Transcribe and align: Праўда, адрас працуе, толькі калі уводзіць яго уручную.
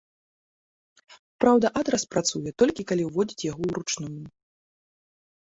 Праўда, 1.43 1.65
адрас 1.81 2.03
працуе, 2.13 2.49
толькі 2.63 2.87
калі 2.93 3.03
уводзіць 3.11 3.47
яго 3.51 3.61
уручную. 3.69 4.15